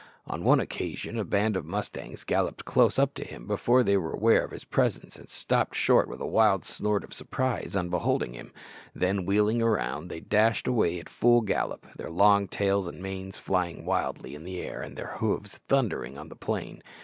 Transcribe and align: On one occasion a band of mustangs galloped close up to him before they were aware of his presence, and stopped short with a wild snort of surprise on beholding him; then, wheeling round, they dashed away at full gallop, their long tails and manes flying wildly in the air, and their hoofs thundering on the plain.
On 0.25 0.43
one 0.43 0.59
occasion 0.59 1.19
a 1.19 1.23
band 1.23 1.55
of 1.55 1.63
mustangs 1.63 2.23
galloped 2.23 2.65
close 2.65 2.97
up 2.97 3.13
to 3.13 3.23
him 3.23 3.45
before 3.45 3.83
they 3.83 3.97
were 3.97 4.13
aware 4.13 4.43
of 4.43 4.49
his 4.49 4.63
presence, 4.63 5.15
and 5.15 5.29
stopped 5.29 5.75
short 5.75 6.07
with 6.09 6.19
a 6.19 6.25
wild 6.25 6.65
snort 6.65 7.03
of 7.03 7.13
surprise 7.13 7.75
on 7.75 7.89
beholding 7.91 8.33
him; 8.33 8.51
then, 8.95 9.27
wheeling 9.27 9.63
round, 9.63 10.09
they 10.09 10.19
dashed 10.19 10.67
away 10.67 10.99
at 10.99 11.07
full 11.07 11.41
gallop, 11.41 11.85
their 11.97 12.09
long 12.09 12.47
tails 12.47 12.87
and 12.87 12.99
manes 12.99 13.37
flying 13.37 13.85
wildly 13.85 14.33
in 14.33 14.43
the 14.43 14.59
air, 14.59 14.81
and 14.81 14.97
their 14.97 15.17
hoofs 15.17 15.57
thundering 15.67 16.17
on 16.17 16.29
the 16.29 16.35
plain. 16.35 16.81